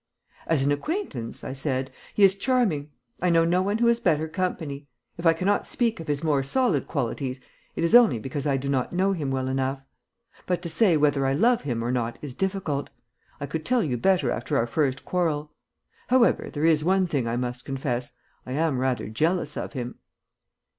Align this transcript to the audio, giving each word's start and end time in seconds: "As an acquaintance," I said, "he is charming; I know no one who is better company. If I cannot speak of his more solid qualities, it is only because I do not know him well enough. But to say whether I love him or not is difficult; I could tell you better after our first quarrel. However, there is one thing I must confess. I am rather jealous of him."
"As 0.47 0.65
an 0.65 0.71
acquaintance," 0.71 1.43
I 1.43 1.53
said, 1.53 1.91
"he 2.15 2.23
is 2.23 2.33
charming; 2.33 2.89
I 3.21 3.29
know 3.29 3.45
no 3.45 3.61
one 3.61 3.77
who 3.77 3.87
is 3.87 3.99
better 3.99 4.27
company. 4.27 4.87
If 5.15 5.27
I 5.27 5.33
cannot 5.33 5.67
speak 5.67 5.99
of 5.99 6.07
his 6.07 6.23
more 6.23 6.41
solid 6.41 6.87
qualities, 6.87 7.39
it 7.75 7.83
is 7.83 7.93
only 7.93 8.17
because 8.17 8.47
I 8.47 8.57
do 8.57 8.67
not 8.67 8.91
know 8.91 9.11
him 9.13 9.29
well 9.29 9.47
enough. 9.47 9.83
But 10.47 10.63
to 10.63 10.69
say 10.69 10.97
whether 10.97 11.27
I 11.27 11.33
love 11.33 11.61
him 11.61 11.83
or 11.83 11.91
not 11.91 12.17
is 12.23 12.33
difficult; 12.33 12.89
I 13.39 13.45
could 13.45 13.63
tell 13.63 13.83
you 13.83 13.95
better 13.95 14.31
after 14.31 14.57
our 14.57 14.65
first 14.65 15.05
quarrel. 15.05 15.53
However, 16.07 16.49
there 16.49 16.65
is 16.65 16.83
one 16.83 17.05
thing 17.05 17.27
I 17.27 17.35
must 17.37 17.63
confess. 17.63 18.11
I 18.43 18.53
am 18.53 18.79
rather 18.79 19.07
jealous 19.07 19.55
of 19.55 19.73
him." 19.73 19.99